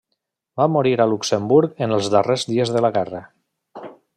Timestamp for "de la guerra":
2.77-3.25